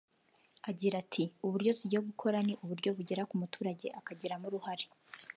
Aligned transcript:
Agira 0.69 0.95
ati 1.03 1.23
“Uburyo 1.45 1.71
tugiye 1.79 1.99
gukora 2.09 2.37
ni 2.45 2.53
uburyo 2.63 2.89
bugera 2.97 3.23
k’umuturage 3.29 3.87
akagiramo 3.99 4.45
uruhare 4.49 4.85